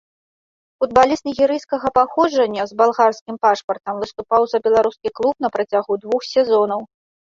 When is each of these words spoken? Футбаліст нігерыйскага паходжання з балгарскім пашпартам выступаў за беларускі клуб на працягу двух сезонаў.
Футбаліст 0.83 1.23
нігерыйскага 1.29 1.87
паходжання 1.99 2.67
з 2.71 2.79
балгарскім 2.81 3.35
пашпартам 3.47 3.95
выступаў 4.03 4.41
за 4.51 4.57
беларускі 4.67 5.17
клуб 5.17 5.35
на 5.49 5.57
працягу 5.57 5.93
двух 6.05 6.21
сезонаў. 6.35 6.81